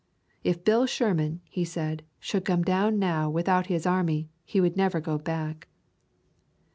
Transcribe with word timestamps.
"If 0.43 0.63
Bill 0.63 0.87
Sherman," 0.87 1.41
he 1.43 1.63
said, 1.63 2.01
"should 2.19 2.43
come 2.43 2.63
down 2.63 2.97
now 2.97 3.29
without 3.29 3.67
his 3.67 3.85
army, 3.85 4.29
he 4.43 4.59
would 4.59 4.75
never 4.75 4.99
go 4.99 5.19
back." 5.19 5.67